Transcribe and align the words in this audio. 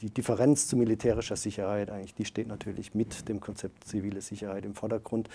Die 0.00 0.10
Differenz 0.10 0.66
zu 0.66 0.76
militärischer 0.76 1.36
Sicherheit, 1.36 1.90
eigentlich, 1.90 2.14
die 2.14 2.24
steht 2.24 2.48
natürlich 2.48 2.94
mit 2.94 3.28
dem 3.28 3.40
Konzept 3.40 3.84
zivile 3.84 4.20
Sicherheit 4.20 4.64
im 4.64 4.74
Vordergrund. 4.74 5.28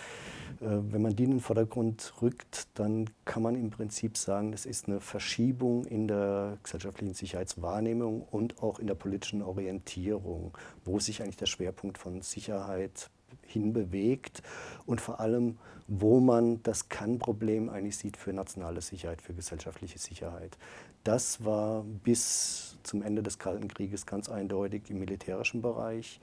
Äh, 0.62 0.68
wenn 0.92 1.02
man 1.02 1.16
die 1.16 1.24
in 1.24 1.32
den 1.32 1.40
Vordergrund 1.40 2.14
rückt, 2.22 2.68
dann 2.74 3.10
kann 3.26 3.42
man 3.42 3.56
im 3.56 3.70
Prinzip 3.70 4.18
sagen, 4.18 4.52
es 4.52 4.66
ist 4.66 4.88
eine 4.88 5.00
Verschiebung 5.00 5.86
in 5.86 6.08
der 6.08 6.58
gesellschaftlichen 6.62 7.14
Sicherheitswahrnehmung 7.14 8.24
und 8.30 8.62
auch 8.62 8.80
in 8.80 8.88
der 8.88 8.96
politischen 8.96 9.42
Orientierung, 9.42 10.58
wo 10.84 11.00
sich 11.00 11.22
eigentlich 11.22 11.38
der 11.38 11.46
Schwerpunkt 11.46 11.98
von 11.98 12.22
Sicherheit 12.22 13.10
hinbewegt 13.50 14.42
und 14.86 15.02
vor 15.02 15.20
allem, 15.20 15.58
wo 15.88 16.20
man 16.20 16.62
das 16.64 16.90
Kann-Problem 16.90 17.70
eigentlich 17.70 17.98
sieht 17.98 18.16
für 18.16 18.32
nationale 18.32 18.82
Sicherheit, 18.82 19.22
für 19.22 19.34
gesellschaftliche 19.34 19.98
Sicherheit. 19.98 20.58
Das 21.04 21.44
war 21.44 21.84
bis 22.04 22.78
zum 22.84 23.02
Ende 23.02 23.24
des 23.24 23.40
Kalten 23.40 23.68
Krieges 23.68 24.06
ganz 24.06 24.30
eindeutig 24.30 24.84
im 24.90 25.00
militärischen 25.00 25.62
Bereich. 25.62 26.20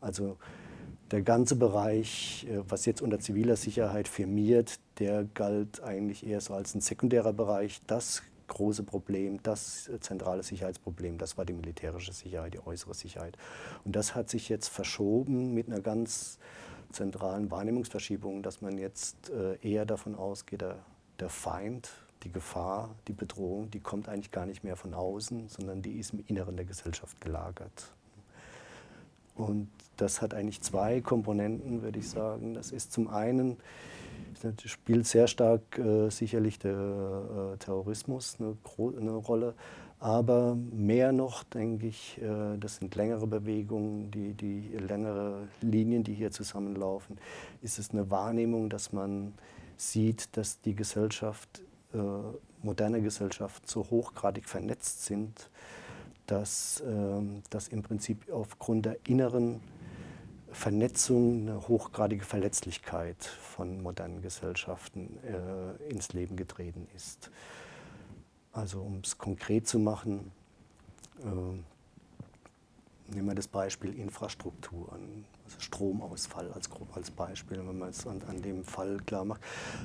Also 0.00 0.36
der 1.10 1.22
ganze 1.22 1.56
Bereich, 1.56 2.46
äh, 2.48 2.60
was 2.68 2.86
jetzt 2.86 3.02
unter 3.02 3.18
ziviler 3.18 3.56
Sicherheit 3.56 4.08
firmiert, 4.08 4.78
der 4.98 5.24
galt 5.34 5.82
eigentlich 5.82 6.26
eher 6.26 6.40
so 6.40 6.54
als 6.54 6.74
ein 6.74 6.80
sekundärer 6.80 7.32
Bereich. 7.32 7.80
Das 7.86 8.22
große 8.48 8.82
Problem, 8.82 9.42
das 9.42 9.90
zentrale 10.00 10.42
Sicherheitsproblem, 10.42 11.18
das 11.18 11.38
war 11.38 11.44
die 11.44 11.52
militärische 11.52 12.12
Sicherheit, 12.12 12.54
die 12.54 12.66
äußere 12.66 12.94
Sicherheit. 12.94 13.36
Und 13.84 13.94
das 13.94 14.14
hat 14.14 14.28
sich 14.30 14.48
jetzt 14.48 14.68
verschoben 14.68 15.54
mit 15.54 15.68
einer 15.68 15.80
ganz 15.80 16.38
zentralen 16.90 17.50
Wahrnehmungsverschiebung, 17.50 18.42
dass 18.42 18.60
man 18.60 18.78
jetzt 18.78 19.30
äh, 19.30 19.56
eher 19.60 19.86
davon 19.86 20.14
ausgeht, 20.14 20.62
der, 20.62 20.76
der 21.20 21.28
Feind, 21.28 21.90
die 22.24 22.32
Gefahr, 22.32 22.94
die 23.06 23.12
Bedrohung, 23.12 23.70
die 23.70 23.80
kommt 23.80 24.08
eigentlich 24.08 24.30
gar 24.30 24.46
nicht 24.46 24.64
mehr 24.64 24.76
von 24.76 24.94
außen, 24.94 25.48
sondern 25.48 25.82
die 25.82 25.98
ist 25.98 26.12
im 26.12 26.24
Inneren 26.26 26.56
der 26.56 26.64
Gesellschaft 26.64 27.20
gelagert. 27.20 27.92
Und 29.34 29.68
das 29.96 30.20
hat 30.20 30.34
eigentlich 30.34 30.62
zwei 30.62 31.00
Komponenten, 31.00 31.82
würde 31.82 32.00
ich 32.00 32.10
sagen. 32.10 32.54
Das 32.54 32.72
ist 32.72 32.92
zum 32.92 33.08
einen, 33.08 33.56
spielt 34.64 35.06
sehr 35.06 35.26
stark 35.26 35.78
äh, 35.78 36.10
sicherlich 36.10 36.58
der 36.58 36.72
äh, 36.72 37.56
Terrorismus 37.58 38.36
eine, 38.38 38.56
eine, 38.98 39.12
Rolle, 39.12 39.54
aber 40.00 40.56
mehr 40.72 41.12
noch, 41.12 41.42
denke 41.44 41.86
ich, 41.86 42.20
äh, 42.22 42.56
das 42.58 42.76
sind 42.76 42.94
längere 42.94 43.26
Bewegungen, 43.26 44.10
die, 44.10 44.34
die 44.34 44.68
längere 44.76 45.48
Linien, 45.60 46.04
die 46.04 46.14
hier 46.14 46.30
zusammenlaufen, 46.30 47.18
ist 47.62 47.78
es 47.78 47.90
eine 47.90 48.10
Wahrnehmung, 48.10 48.70
dass 48.70 48.92
man 48.92 49.34
sieht, 49.76 50.36
dass 50.36 50.60
die 50.60 50.74
Gesellschaft, 50.74 51.62
äh, 51.94 51.98
moderne 52.62 53.00
Gesellschaft 53.00 53.68
so 53.68 53.84
hochgradig 53.90 54.48
vernetzt 54.48 55.04
sind, 55.04 55.50
dass, 56.26 56.82
ähm, 56.86 57.42
dass 57.50 57.68
im 57.68 57.82
Prinzip 57.82 58.30
aufgrund 58.30 58.86
der 58.86 58.98
inneren 59.06 59.60
Vernetzung, 60.52 61.42
eine 61.42 61.68
hochgradige 61.68 62.24
Verletzlichkeit 62.24 63.22
von 63.24 63.82
modernen 63.82 64.22
Gesellschaften 64.22 65.18
äh, 65.22 65.90
ins 65.90 66.12
Leben 66.12 66.36
getreten 66.36 66.88
ist. 66.96 67.30
Also 68.52 68.80
um 68.80 69.00
es 69.04 69.18
konkret 69.18 69.68
zu 69.68 69.78
machen, 69.78 70.32
äh, 71.20 71.77
wir 73.28 73.34
das 73.34 73.48
Beispiel 73.48 73.94
Infrastruktur 73.98 74.92
also 75.48 75.60
Stromausfall 75.60 76.52
als, 76.52 76.68
als 76.94 77.10
Beispiel, 77.10 77.58
wenn 77.58 77.78
man 77.78 77.88
es 77.88 78.06
an, 78.06 78.20
an, 78.28 78.42
dem 78.42 78.64
Fall 78.64 78.98
klar 79.06 79.24
macht, 79.24 79.40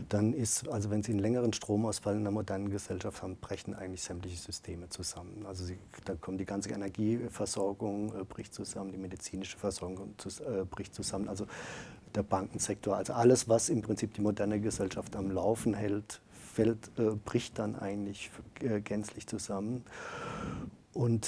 dann 0.09 0.33
ist, 0.33 0.67
also 0.67 0.89
wenn 0.89 1.03
Sie 1.03 1.11
einen 1.11 1.21
längeren 1.21 1.53
Stromausfall 1.53 2.15
in 2.15 2.21
einer 2.21 2.31
modernen 2.31 2.69
Gesellschaft 2.69 3.21
haben, 3.21 3.37
brechen 3.37 3.73
eigentlich 3.73 4.03
sämtliche 4.03 4.37
Systeme 4.37 4.89
zusammen. 4.89 5.45
Also 5.47 5.63
Sie, 5.63 5.77
da 6.05 6.15
kommt 6.15 6.39
die 6.39 6.45
ganze 6.45 6.69
Energieversorgung 6.71 8.13
äh, 8.13 8.23
bricht 8.23 8.53
zusammen, 8.53 8.91
die 8.91 8.97
medizinische 8.97 9.57
Versorgung 9.57 10.15
äh, 10.25 10.65
bricht 10.65 10.93
zusammen, 10.93 11.29
also 11.29 11.47
der 12.15 12.23
Bankensektor, 12.23 12.95
also 12.95 13.13
alles, 13.13 13.49
was 13.49 13.69
im 13.69 13.81
Prinzip 13.81 14.13
die 14.13 14.21
moderne 14.21 14.59
Gesellschaft 14.59 15.15
am 15.15 15.31
Laufen 15.31 15.73
hält, 15.73 16.21
fällt, 16.53 16.91
äh, 16.97 17.15
bricht 17.15 17.57
dann 17.57 17.75
eigentlich 17.75 18.29
äh, 18.61 18.81
gänzlich 18.81 19.27
zusammen. 19.27 19.83
Und 20.93 21.25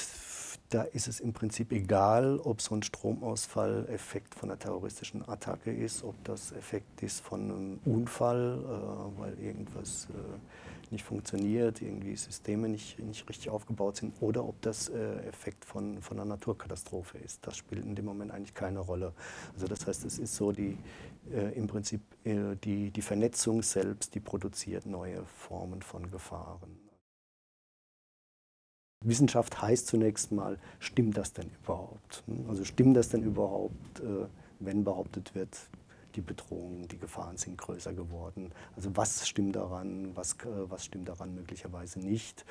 da 0.75 0.83
ist 0.83 1.07
es 1.07 1.21
im 1.21 1.31
Prinzip 1.31 1.71
egal, 1.71 2.37
ob 2.43 2.61
so 2.61 2.75
ein 2.75 2.83
Stromausfall 2.83 3.87
Effekt 3.87 4.35
von 4.35 4.49
einer 4.49 4.59
terroristischen 4.59 5.27
Attacke 5.27 5.71
ist, 5.71 6.03
ob 6.03 6.21
das 6.25 6.51
Effekt 6.51 7.01
ist 7.01 7.21
von 7.21 7.43
einem 7.43 7.79
Unfall, 7.85 8.59
äh, 8.59 9.19
weil 9.21 9.39
irgendwas 9.39 10.09
äh, 10.09 10.91
nicht 10.91 11.05
funktioniert, 11.05 11.81
irgendwie 11.81 12.17
Systeme 12.17 12.67
nicht, 12.67 12.99
nicht 12.99 13.27
richtig 13.29 13.49
aufgebaut 13.49 13.95
sind, 13.95 14.21
oder 14.21 14.43
ob 14.43 14.61
das 14.61 14.89
äh, 14.89 15.27
Effekt 15.29 15.63
von, 15.63 16.01
von 16.01 16.19
einer 16.19 16.25
Naturkatastrophe 16.25 17.19
ist. 17.19 17.47
Das 17.47 17.55
spielt 17.55 17.85
in 17.85 17.95
dem 17.95 18.03
Moment 18.03 18.31
eigentlich 18.31 18.53
keine 18.53 18.79
Rolle. 18.79 19.13
Also 19.53 19.67
das 19.67 19.87
heißt, 19.87 20.03
es 20.03 20.19
ist 20.19 20.35
so 20.35 20.51
die, 20.51 20.77
äh, 21.33 21.53
im 21.57 21.67
Prinzip 21.67 22.01
äh, 22.25 22.55
die, 22.61 22.91
die 22.91 23.01
Vernetzung 23.01 23.61
selbst, 23.61 24.13
die 24.13 24.19
produziert 24.19 24.85
neue 24.85 25.23
Formen 25.25 25.81
von 25.81 26.11
Gefahren. 26.11 26.84
Wissenschaft 29.03 29.61
heißt 29.61 29.87
zunächst 29.87 30.31
mal, 30.31 30.57
stimmt 30.79 31.17
das 31.17 31.33
denn 31.33 31.49
überhaupt? 31.63 32.23
Also 32.47 32.63
stimmt 32.63 32.97
das 32.97 33.09
denn 33.09 33.23
überhaupt, 33.23 33.99
äh, 33.99 34.25
wenn 34.59 34.83
behauptet 34.83 35.35
wird, 35.35 35.57
die 36.15 36.21
Bedrohungen, 36.21 36.87
die 36.87 36.97
Gefahren 36.97 37.37
sind 37.37 37.57
größer 37.57 37.93
geworden. 37.93 38.51
Also 38.75 38.89
was 38.95 39.27
stimmt 39.27 39.55
daran, 39.55 40.11
was, 40.15 40.33
äh, 40.33 40.69
was 40.69 40.85
stimmt 40.85 41.09
daran 41.09 41.35
möglicherweise 41.35 41.99
nicht. 41.99 42.45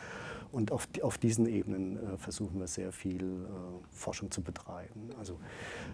Und 0.52 0.70
auf, 0.70 0.88
auf 1.02 1.18
diesen 1.18 1.46
Ebenen 1.46 1.96
äh, 1.96 2.16
versuchen 2.16 2.60
wir 2.60 2.66
sehr 2.66 2.92
viel 2.92 3.22
äh, 3.22 3.46
Forschung 3.90 4.30
zu 4.30 4.42
betreiben. 4.42 5.10
Also 5.18 5.38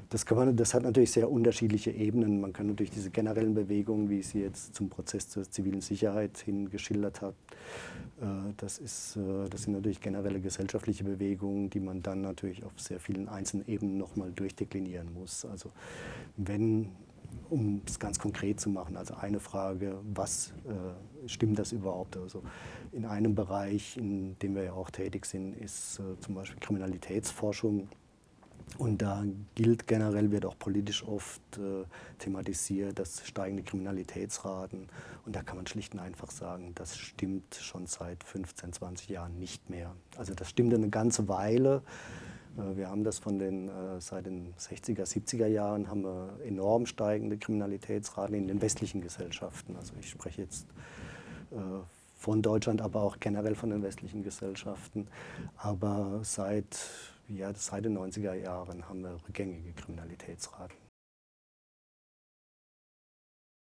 das, 0.09 0.26
kann 0.26 0.36
man, 0.36 0.56
das 0.56 0.75
hat 0.75 0.82
natürlich 0.82 1.12
sehr 1.12 1.30
unterschiedliche 1.30 1.91
Ebenen. 1.91 2.41
Man 2.41 2.53
kann 2.53 2.66
natürlich 2.66 2.91
diese 2.91 3.10
generellen 3.10 3.54
Bewegungen, 3.54 4.10
wie 4.10 4.22
sie 4.22 4.41
jetzt 4.41 4.75
zum 4.75 4.88
Prozess 4.88 5.28
zur 5.28 5.48
zivilen 5.50 5.80
Sicherheit 5.80 6.38
hin 6.38 6.70
geschildert 6.70 7.22
äh, 7.22 7.32
das, 8.56 8.78
ist, 8.78 9.19
das 9.50 9.62
sind 9.62 9.72
natürlich 9.72 10.00
generelle 10.00 10.41
gesellschaftliche 10.41 11.04
Bewegungen, 11.04 11.70
die 11.70 11.80
man 11.80 12.03
dann 12.03 12.20
natürlich 12.20 12.64
auf 12.64 12.72
sehr 12.76 13.00
vielen 13.00 13.28
einzelnen 13.28 13.66
Ebenen 13.66 13.98
nochmal 13.98 14.32
durchdeklinieren 14.32 15.12
muss. 15.14 15.44
Also 15.44 15.70
wenn 16.36 16.91
um 17.50 17.83
es 17.87 17.99
ganz 17.99 18.19
konkret 18.19 18.61
zu 18.61 18.71
machen, 18.71 18.97
also 18.97 19.15
eine 19.15 19.41
Frage, 19.41 19.99
was 20.15 20.53
äh, 20.66 21.28
stimmt 21.28 21.59
das 21.59 21.72
überhaupt? 21.72 22.16
Also 22.16 22.43
in 22.93 23.05
einem 23.05 23.34
Bereich, 23.34 23.97
in 23.97 24.38
dem 24.38 24.55
wir 24.55 24.65
ja 24.65 24.72
auch 24.72 24.91
tätig 24.91 25.27
sind, 25.27 25.55
ist 25.55 25.99
äh, 25.99 26.19
zum 26.21 26.34
Beispiel 26.34 26.60
Kriminalitätsforschung. 26.60 27.89
Und 28.78 29.03
da 29.03 29.25
gilt 29.56 29.89
generell, 29.89 30.31
wird 30.31 30.47
auch 30.47 30.56
politisch 30.56 31.03
oft 31.05 31.43
äh, 31.59 31.84
thematisiert, 32.19 32.99
dass 33.00 33.27
steigende 33.27 33.65
Kriminalitätsraten. 33.65 34.89
Und 35.27 35.37
da 35.37 35.43
kann 35.43 35.56
man 35.56 35.66
schlicht 35.66 35.93
und 35.94 36.00
einfach 36.00 36.31
sagen, 36.31 36.72
das 36.77 36.97
stimmt 36.97 37.56
schon 37.56 37.87
seit 37.87 38.22
15, 38.22 38.72
20 38.72 39.09
Jahren 39.09 39.39
nicht 39.39 39.69
mehr. 39.71 39.94
Also 40.16 40.34
das 40.34 40.49
stimmt 40.49 40.72
eine 40.72 40.89
ganze 40.89 41.27
Weile. 41.27 41.83
Äh, 42.56 42.77
wir 42.77 42.88
haben 42.88 43.05
das 43.05 43.19
von 43.19 43.38
den, 43.38 43.69
äh, 43.69 44.00
seit 44.00 44.27
den 44.27 44.55
60er, 44.55 45.05
70er 45.05 45.47
Jahren 45.47 45.88
haben 45.88 46.03
wir 46.03 46.38
enorm 46.44 46.87
steigende 46.87 47.38
Kriminalitätsraten 47.38 48.34
in 48.34 48.49
den 48.49 48.61
westlichen 48.61 49.00
Gesellschaften. 49.00 49.77
Also 49.77 49.94
ich 50.00 50.09
spreche 50.11 50.43
jetzt 50.43 50.66
äh, 51.50 51.56
von 52.16 52.43
Deutschland, 52.43 52.83
aber 52.83 53.03
auch 53.03 53.19
generell 53.19 53.55
von 53.55 53.71
den 53.71 53.83
westlichen 53.83 54.22
Gesellschaften. 54.22 55.09
Aber 55.56 56.21
seit, 56.22 56.78
ja, 57.28 57.53
seit 57.55 57.84
den 57.84 57.97
90er 57.97 58.34
Jahren 58.34 58.89
haben 58.89 59.03
wir 59.03 59.16
rückgängige 59.27 59.72
Kriminalitätsraten. 59.72 60.90